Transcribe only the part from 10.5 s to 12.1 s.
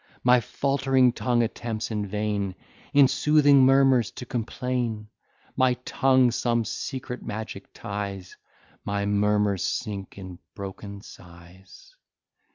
broken sighs.